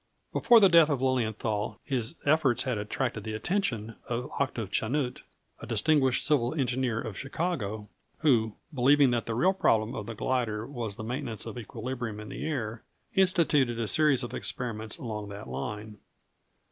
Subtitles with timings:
[0.33, 5.21] ]Before the death of Lilienthal his efforts had attracted the attention of Octave Chanute,
[5.59, 7.87] a distinguished civil engineer of Chicago,
[8.21, 12.29] who, believing that the real problem of the glider was the maintenance of equilibrium in
[12.29, 12.81] the air,
[13.13, 15.99] instituted a series of experiments along that line.